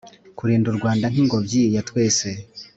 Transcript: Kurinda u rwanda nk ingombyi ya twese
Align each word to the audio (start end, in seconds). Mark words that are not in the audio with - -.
Kurinda 0.37 0.67
u 0.69 0.77
rwanda 0.77 1.05
nk 1.11 1.17
ingombyi 1.21 1.61
ya 1.75 1.81
twese 1.89 2.27